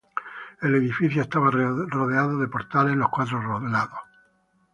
[0.63, 3.99] El edificio estaba rodeado de portales en los cuatro lados.